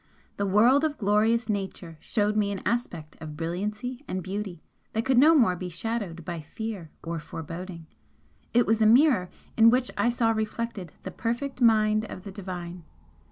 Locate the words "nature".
1.47-1.99